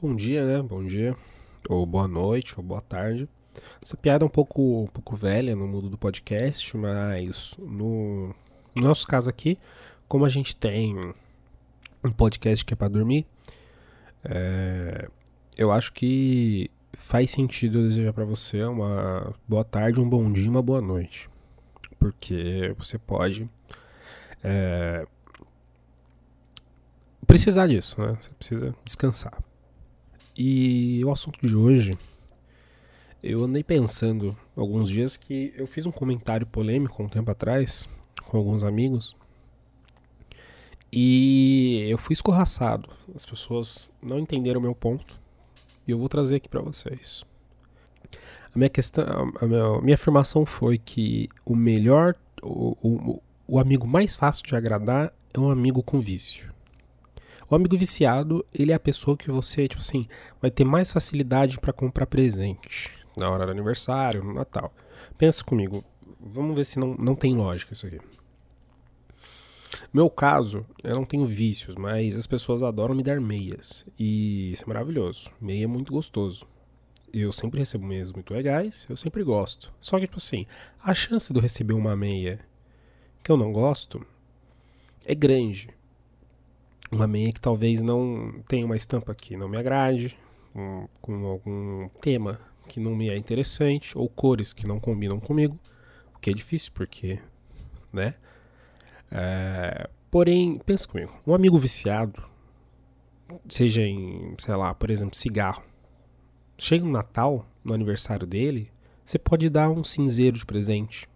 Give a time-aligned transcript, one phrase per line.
[0.00, 0.60] Bom dia, né?
[0.60, 1.16] Bom dia.
[1.68, 3.28] Ou boa noite, ou boa tarde.
[3.80, 8.34] Essa piada é um pouco, um pouco velha no mundo do podcast, mas no,
[8.74, 9.56] no nosso caso aqui,
[10.08, 11.14] como a gente tem
[12.02, 13.24] um podcast que é para dormir,
[14.24, 15.08] é,
[15.56, 20.50] eu acho que faz sentido eu desejar para você uma boa tarde, um bom dia,
[20.50, 21.30] uma boa noite,
[22.00, 23.48] porque você pode
[24.42, 25.06] é,
[27.26, 28.16] precisar disso, né?
[28.20, 29.43] Você precisa descansar.
[30.36, 31.96] E o assunto de hoje,
[33.22, 37.88] eu andei pensando alguns dias que eu fiz um comentário polêmico um tempo atrás
[38.26, 39.16] com alguns amigos
[40.96, 42.88] e eu fui escorraçado.
[43.12, 45.20] As pessoas não entenderam o meu ponto
[45.88, 47.24] e eu vou trazer aqui para vocês.
[48.54, 49.04] A minha questão,
[49.40, 54.46] a minha, a minha, afirmação foi que o melhor, o, o, o amigo mais fácil
[54.46, 56.53] de agradar é um amigo com vício.
[57.48, 60.08] O amigo viciado, ele é a pessoa que você, tipo assim,
[60.40, 64.72] vai ter mais facilidade para comprar presente na hora do aniversário, no Natal.
[65.18, 65.84] Pensa comigo,
[66.20, 68.00] vamos ver se não, não tem lógica isso aqui.
[69.92, 73.84] Meu caso, eu não tenho vícios, mas as pessoas adoram me dar meias.
[73.98, 75.30] E isso é maravilhoso.
[75.40, 76.46] Meia é muito gostoso.
[77.12, 79.72] Eu sempre recebo meias muito legais, eu sempre gosto.
[79.80, 80.46] Só que, tipo assim,
[80.82, 82.40] a chance de eu receber uma meia
[83.22, 84.04] que eu não gosto
[85.04, 85.68] é grande
[86.94, 90.16] uma meia que talvez não tenha uma estampa que não me agrade,
[90.54, 95.58] um, com algum tema que não me é interessante, ou cores que não combinam comigo,
[96.14, 97.18] o que é difícil porque,
[97.92, 98.14] né?
[99.10, 102.22] É, porém, pensa comigo, um amigo viciado,
[103.48, 105.62] seja em, sei lá, por exemplo, cigarro,
[106.56, 108.70] chega no Natal, no aniversário dele,
[109.04, 111.08] você pode dar um cinzeiro de presente.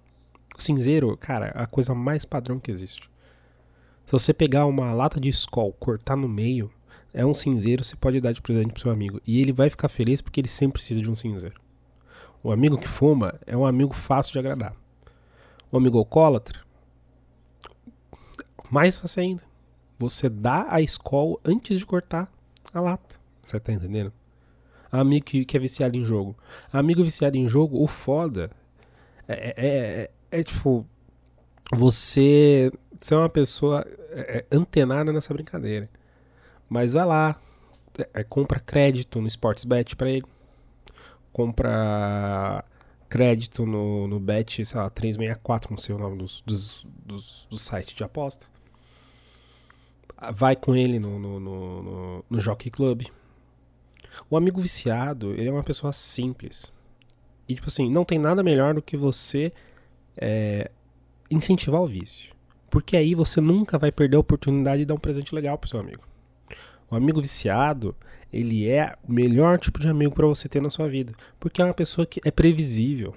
[0.57, 3.09] O cinzeiro, cara, é a coisa mais padrão que existe.
[4.09, 6.73] Se você pegar uma lata de Skol, cortar no meio,
[7.13, 9.21] é um cinzeiro, você pode dar de presente pro seu amigo.
[9.27, 11.61] E ele vai ficar feliz porque ele sempre precisa de um cinzeiro.
[12.43, 14.75] O amigo que fuma é um amigo fácil de agradar.
[15.71, 16.59] O amigo alcoólatra,
[18.71, 19.43] mais fácil ainda.
[19.99, 22.33] Você dá a Skol antes de cortar
[22.73, 23.17] a lata.
[23.43, 24.11] Você tá entendendo?
[24.91, 26.35] Amigo que, que é viciado em jogo.
[26.73, 28.51] Amigo viciado em jogo, o foda
[29.29, 30.87] é, é, é, é tipo.
[31.71, 35.89] Você ser uma pessoa é, é, antenada nessa brincadeira.
[36.69, 37.41] Mas vai lá,
[37.99, 40.25] é, é compra crédito no Sportsbet para ele,
[41.33, 42.65] compra
[43.09, 47.59] crédito no, no Bet, sei lá, 364, não sei o nome dos, dos, dos, do
[47.59, 48.47] site de aposta.
[50.35, 53.07] Vai com ele no, no, no, no, no Jockey Club.
[54.29, 56.73] O amigo viciado, ele é uma pessoa simples.
[57.49, 59.53] E, tipo assim, não tem nada melhor do que você
[60.17, 60.71] é,
[61.31, 62.35] incentivar o vício.
[62.71, 65.81] Porque aí você nunca vai perder a oportunidade de dar um presente legal pro seu
[65.81, 66.03] amigo.
[66.91, 67.95] O amigo viciado,
[68.33, 71.65] ele é o melhor tipo de amigo para você ter na sua vida, porque é
[71.65, 73.15] uma pessoa que é previsível.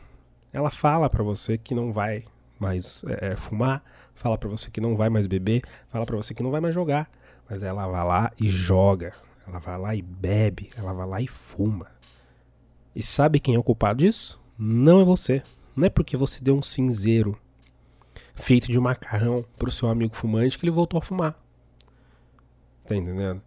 [0.54, 2.26] Ela fala para você que não vai
[2.60, 6.34] mais é, é fumar, fala para você que não vai mais beber, fala para você
[6.34, 7.10] que não vai mais jogar,
[7.50, 9.14] mas ela vai lá e joga,
[9.48, 11.88] ela vai lá e bebe, ela vai lá e fuma.
[12.96, 14.40] E sabe quem é o culpado disso?
[14.58, 15.42] Não é você.
[15.76, 17.38] Não é porque você deu um cinzeiro
[18.34, 21.38] feito de macarrão pro seu amigo fumante que ele voltou a fumar.
[22.86, 23.42] Tá entendendo?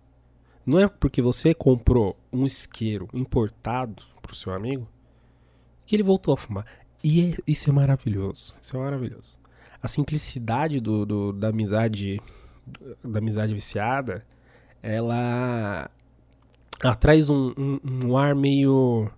[0.64, 4.88] Não é porque você comprou um isqueiro importado pro seu amigo
[5.84, 6.66] que ele voltou a fumar.
[7.02, 8.54] E é, isso é maravilhoso.
[8.60, 9.38] Isso é maravilhoso.
[9.82, 12.18] A simplicidade do, do da amizade
[13.02, 14.24] da amizade viciada,
[14.82, 15.90] ela,
[16.82, 19.10] ela traz um, um, um ar meio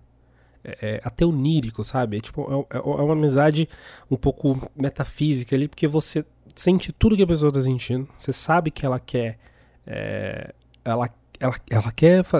[0.67, 2.17] é, é, até onírico, sabe?
[2.17, 3.69] É, tipo, é, é, uma amizade
[4.11, 8.69] um pouco metafísica ali, porque você sente tudo que a pessoa está sentindo, você sabe
[8.69, 9.39] que ela quer.
[9.85, 12.37] É, ela, ela, ela quer fa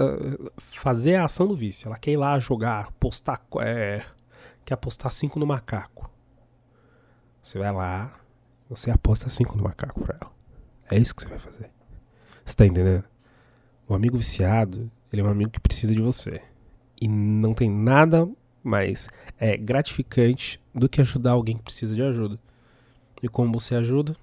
[0.57, 3.41] fazer a ação do vício, ela quer ir lá jogar, postar.
[3.61, 4.03] É,
[4.65, 6.11] quer apostar 5 no macaco.
[7.41, 8.13] Você vai lá,
[8.69, 10.31] você aposta 5 no macaco pra ela.
[10.91, 11.71] É isso que você vai fazer.
[12.43, 13.05] Você tá entendendo?
[13.87, 16.41] O amigo viciado, ele é um amigo que precisa de você.
[17.01, 18.27] E não tem nada
[18.63, 19.07] mais
[19.39, 22.39] é, gratificante do que ajudar alguém que precisa de ajuda.
[23.21, 24.15] E como você ajuda?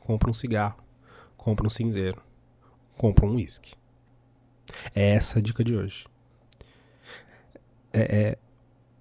[0.00, 0.76] Compra um cigarro,
[1.36, 2.20] compra um cinzeiro,
[2.96, 3.74] compra um uísque.
[4.94, 6.06] É essa a dica de hoje.
[7.92, 8.38] É, é,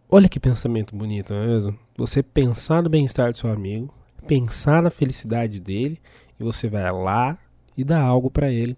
[0.10, 1.78] olha que pensamento bonito, não é mesmo?
[1.98, 3.94] Você pensar no bem-estar do seu amigo,
[4.28, 6.00] pensar na felicidade dele,
[6.40, 7.38] e você vai lá
[7.78, 8.78] e dá algo para ele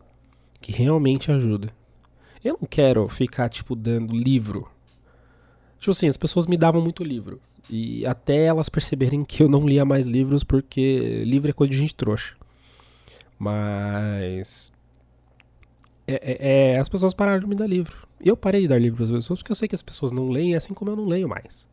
[0.62, 1.70] que realmente ajuda.
[2.46, 4.70] Eu não quero ficar, tipo, dando livro.
[5.80, 7.42] Tipo assim, as pessoas me davam muito livro.
[7.68, 11.78] E até elas perceberem que eu não lia mais livros porque livro é coisa de
[11.80, 12.36] gente trouxa.
[13.40, 14.72] Mas.
[16.08, 18.08] é, é, as pessoas pararam de me dar livro.
[18.22, 20.30] Eu parei de dar livro para as pessoas porque eu sei que as pessoas não
[20.30, 21.66] leem, assim como eu não leio mais.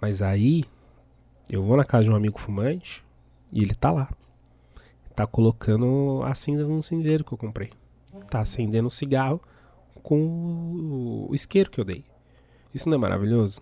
[0.00, 0.64] Mas aí,
[1.48, 3.04] eu vou na casa de um amigo fumante
[3.52, 4.10] e ele tá lá.
[5.14, 7.70] Tá colocando as cinzas no cinzeiro que eu comprei.
[8.28, 9.40] Tá acendendo um cigarro
[10.02, 12.04] com o isqueiro que eu dei.
[12.74, 13.60] Isso não é maravilhoso?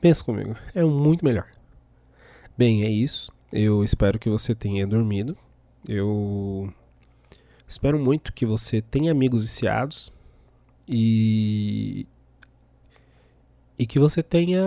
[0.00, 1.46] Pensa comigo, é muito melhor.
[2.56, 3.32] Bem, é isso.
[3.52, 5.36] Eu espero que você tenha dormido.
[5.86, 6.72] Eu
[7.66, 10.12] espero muito que você tenha amigos viciados
[10.88, 12.06] e
[13.78, 14.62] e que você tenha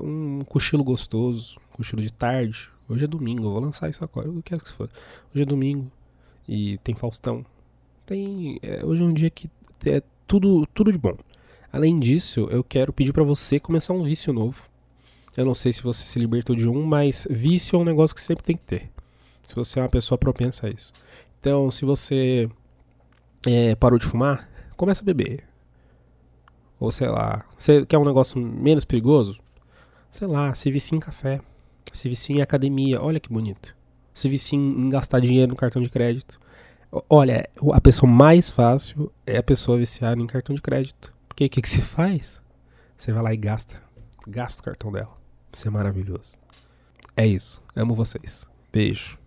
[0.00, 2.70] um cochilo gostoso, um cochilo de tarde.
[2.88, 4.28] Hoje é domingo, eu vou lançar isso agora.
[4.28, 4.88] Eu quero que for.
[5.34, 5.90] Hoje é domingo
[6.48, 7.44] e tem Faustão.
[8.06, 9.50] Tem, é, hoje é um dia que
[9.84, 11.16] é tudo tudo de bom.
[11.72, 14.68] Além disso, eu quero pedir para você começar um vício novo.
[15.36, 18.22] Eu não sei se você se libertou de um, mas vício é um negócio que
[18.22, 18.90] sempre tem que ter.
[19.42, 20.92] Se você é uma pessoa propensa a isso.
[21.40, 22.48] Então, se você
[23.44, 25.44] é, parou de fumar, começa a beber.
[26.78, 29.38] Ou sei lá, você quer um negócio menos perigoso?
[30.08, 31.40] Sei lá, se vicia em café.
[31.92, 33.02] Se vicia em academia.
[33.02, 33.76] Olha que bonito.
[34.14, 36.40] Se vicia em gastar dinheiro no cartão de crédito.
[37.08, 41.12] Olha, a pessoa mais fácil é a pessoa viciada em cartão de crédito.
[41.28, 42.40] Porque o que, que se faz?
[42.96, 43.80] Você vai lá e gasta.
[44.26, 45.16] Gasta o cartão dela.
[45.52, 46.38] Isso é maravilhoso.
[47.16, 47.62] É isso.
[47.74, 48.46] Amo vocês.
[48.72, 49.18] Beijo.